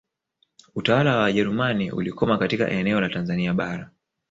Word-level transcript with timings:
Utawala 0.75 1.15
wa 1.15 1.21
Wajerumani 1.21 1.91
ulikoma 1.91 2.37
katika 2.37 2.69
eneo 2.71 3.01
la 3.01 3.09
Tanzania 3.09 3.53
Bara 3.53 3.91